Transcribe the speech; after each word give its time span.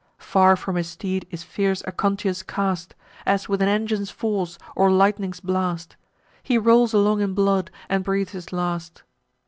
Far 0.17 0.55
from 0.55 0.77
his 0.77 0.89
steed 0.89 1.27
is 1.29 1.43
fierce 1.43 1.83
Aconteus 1.85 2.41
cast, 2.41 2.95
As 3.23 3.47
with 3.47 3.61
an 3.61 3.67
engine's 3.67 4.09
force, 4.09 4.57
or 4.75 4.89
lightning's 4.89 5.39
blast: 5.39 5.95
He 6.41 6.57
rolls 6.57 6.91
along 6.91 7.21
in 7.21 7.35
blood, 7.35 7.69
and 7.87 8.03
breathes 8.03 8.31
his 8.31 8.51
last. 8.51 9.03